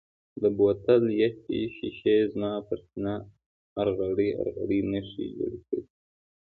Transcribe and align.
د 0.41 0.43
بوتل 0.57 1.03
یخې 1.23 1.59
شیشې 1.75 2.17
زما 2.31 2.53
پر 2.67 2.79
سینه 2.87 3.15
ارغړۍ 3.81 4.29
ارغړۍ 4.41 4.79
نښې 4.91 5.25
جوړې 5.35 5.59
کړې. 5.67 5.81